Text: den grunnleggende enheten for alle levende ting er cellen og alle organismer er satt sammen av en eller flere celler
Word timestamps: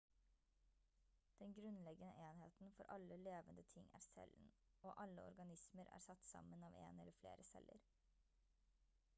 den 1.39 1.53
grunnleggende 1.53 2.13
enheten 2.29 2.71
for 2.71 2.85
alle 2.89 3.17
levende 3.17 3.63
ting 3.73 3.89
er 3.93 3.99
cellen 3.99 4.51
og 4.81 5.01
alle 5.05 5.23
organismer 5.31 5.85
er 5.85 5.99
satt 6.09 6.27
sammen 6.33 6.63
av 6.71 6.79
en 6.87 7.05
eller 7.05 7.19
flere 7.23 7.49
celler 7.53 7.85